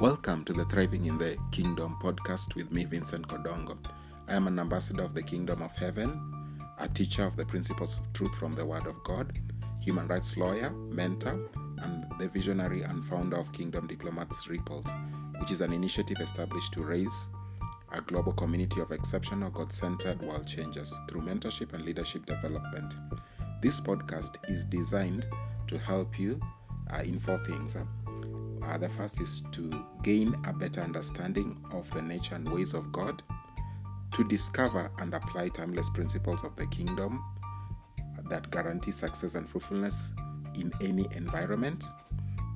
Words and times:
Welcome 0.00 0.44
to 0.44 0.52
the 0.52 0.64
Thriving 0.64 1.06
in 1.06 1.18
the 1.18 1.36
Kingdom 1.52 1.96
podcast 2.02 2.56
with 2.56 2.72
me, 2.72 2.84
Vincent 2.84 3.28
Kodongo. 3.28 3.78
I 4.26 4.34
am 4.34 4.48
an 4.48 4.58
ambassador 4.58 5.04
of 5.04 5.14
the 5.14 5.22
Kingdom 5.22 5.62
of 5.62 5.76
Heaven, 5.76 6.58
a 6.78 6.88
teacher 6.88 7.24
of 7.24 7.36
the 7.36 7.44
principles 7.44 7.98
of 7.98 8.12
truth 8.12 8.34
from 8.34 8.54
the 8.54 8.64
Word 8.64 8.86
of 8.86 9.02
God, 9.04 9.38
human 9.80 10.08
rights 10.08 10.36
lawyer, 10.36 10.70
mentor, 10.70 11.48
and 11.82 12.06
the 12.18 12.28
visionary 12.28 12.82
and 12.82 13.04
founder 13.04 13.36
of 13.36 13.52
Kingdom 13.52 13.86
Diplomats 13.86 14.48
Ripples, 14.48 14.90
which 15.38 15.52
is 15.52 15.60
an 15.60 15.72
initiative 15.72 16.20
established 16.20 16.72
to 16.72 16.82
raise 16.82 17.28
a 17.92 18.00
global 18.00 18.32
community 18.32 18.80
of 18.80 18.90
exceptional 18.90 19.50
God 19.50 19.72
centered 19.72 20.20
world 20.22 20.48
changers 20.48 20.98
through 21.08 21.20
mentorship 21.20 21.74
and 21.74 21.84
leadership 21.84 22.26
development. 22.26 22.96
This 23.60 23.80
podcast 23.80 24.36
is 24.50 24.64
designed 24.64 25.26
to 25.68 25.78
help 25.78 26.18
you 26.18 26.40
uh, 26.92 27.02
in 27.02 27.18
four 27.18 27.38
things. 27.44 27.76
Uh, 27.76 27.84
the 28.78 28.88
first 28.88 29.20
is 29.20 29.42
to 29.52 29.84
gain 30.02 30.34
a 30.46 30.52
better 30.52 30.80
understanding 30.80 31.62
of 31.72 31.90
the 31.92 32.02
nature 32.02 32.34
and 32.34 32.48
ways 32.50 32.74
of 32.74 32.90
God, 32.92 33.22
to 34.12 34.24
discover 34.28 34.90
and 34.98 35.14
apply 35.14 35.48
timeless 35.48 35.88
principles 35.90 36.44
of 36.44 36.54
the 36.56 36.66
kingdom 36.66 37.22
that 38.28 38.50
guarantee 38.50 38.92
success 38.92 39.34
and 39.34 39.48
fruitfulness 39.48 40.12
in 40.54 40.72
any 40.80 41.06
environment, 41.12 41.84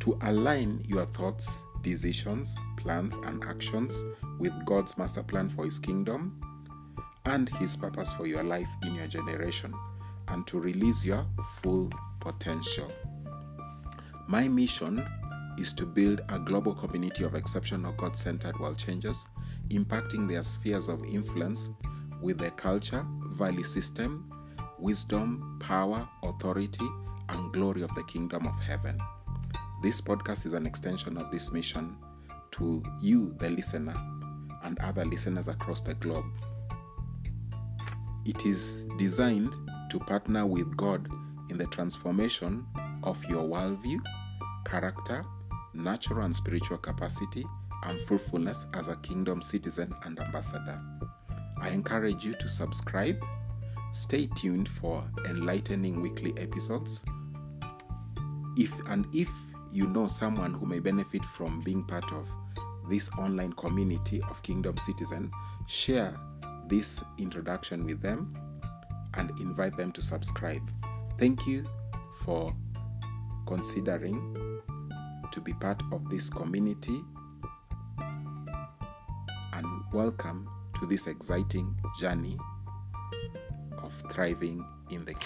to 0.00 0.18
align 0.22 0.82
your 0.86 1.06
thoughts, 1.06 1.62
decisions, 1.82 2.56
plans, 2.76 3.16
and 3.24 3.42
actions 3.44 4.04
with 4.38 4.52
God's 4.64 4.96
master 4.98 5.22
plan 5.22 5.48
for 5.48 5.64
His 5.64 5.78
kingdom 5.78 6.40
and 7.24 7.48
His 7.56 7.76
purpose 7.76 8.12
for 8.12 8.26
your 8.26 8.44
life 8.44 8.68
in 8.84 8.94
your 8.94 9.06
generation, 9.06 9.72
and 10.28 10.46
to 10.46 10.58
release 10.58 11.04
your 11.04 11.26
full 11.62 11.90
potential. 12.20 12.90
My 14.28 14.48
mission 14.48 15.04
is 15.58 15.72
to 15.74 15.86
build 15.86 16.20
a 16.28 16.38
global 16.38 16.74
community 16.74 17.24
of 17.24 17.34
exceptional 17.34 17.92
God 17.92 18.16
centered 18.16 18.58
world 18.58 18.78
changers, 18.78 19.26
impacting 19.70 20.28
their 20.28 20.42
spheres 20.42 20.88
of 20.88 21.04
influence 21.04 21.68
with 22.20 22.38
their 22.38 22.50
culture, 22.50 23.04
value 23.30 23.64
system, 23.64 24.32
wisdom, 24.78 25.58
power, 25.60 26.08
authority, 26.22 26.86
and 27.28 27.52
glory 27.52 27.82
of 27.82 27.94
the 27.94 28.04
kingdom 28.04 28.46
of 28.46 28.58
heaven. 28.60 28.98
This 29.82 30.00
podcast 30.00 30.46
is 30.46 30.52
an 30.52 30.66
extension 30.66 31.16
of 31.16 31.30
this 31.30 31.52
mission 31.52 31.96
to 32.52 32.82
you, 33.00 33.34
the 33.38 33.50
listener, 33.50 33.94
and 34.64 34.78
other 34.80 35.04
listeners 35.04 35.48
across 35.48 35.80
the 35.80 35.94
globe. 35.94 36.24
It 38.24 38.44
is 38.44 38.84
designed 38.96 39.54
to 39.90 39.98
partner 40.00 40.46
with 40.46 40.76
God 40.76 41.08
in 41.50 41.58
the 41.58 41.66
transformation 41.66 42.66
of 43.02 43.22
your 43.26 43.44
worldview, 43.44 44.00
character, 44.64 45.24
natural 45.76 46.24
and 46.24 46.34
spiritual 46.34 46.78
capacity, 46.78 47.44
and 47.84 48.00
fruitfulness 48.00 48.66
as 48.74 48.88
a 48.88 48.96
kingdom 48.96 49.42
citizen 49.42 49.94
and 50.04 50.18
ambassador. 50.20 50.80
I 51.60 51.70
encourage 51.70 52.24
you 52.24 52.32
to 52.34 52.48
subscribe. 52.48 53.22
Stay 53.92 54.28
tuned 54.34 54.68
for 54.68 55.04
enlightening 55.26 56.00
weekly 56.00 56.34
episodes. 56.36 57.04
If 58.56 58.72
and 58.88 59.06
if 59.14 59.30
you 59.72 59.86
know 59.86 60.06
someone 60.06 60.54
who 60.54 60.66
may 60.66 60.80
benefit 60.80 61.24
from 61.24 61.60
being 61.60 61.84
part 61.84 62.10
of 62.12 62.28
this 62.88 63.10
online 63.18 63.52
community 63.52 64.22
of 64.30 64.42
kingdom 64.42 64.76
citizen, 64.76 65.30
share 65.66 66.16
this 66.68 67.02
introduction 67.18 67.84
with 67.84 68.00
them 68.00 68.34
and 69.14 69.30
invite 69.40 69.76
them 69.76 69.92
to 69.92 70.02
subscribe. 70.02 70.62
Thank 71.18 71.46
you 71.46 71.66
for 72.24 72.54
considering 73.46 74.45
to 75.36 75.42
be 75.42 75.52
part 75.52 75.82
of 75.92 76.08
this 76.08 76.30
community 76.30 77.04
and 79.52 79.66
welcome 79.92 80.48
to 80.80 80.86
this 80.86 81.06
exciting 81.06 81.76
journey 82.00 82.38
of 83.82 83.92
thriving 84.10 84.64
in 84.90 85.04
the. 85.04 85.25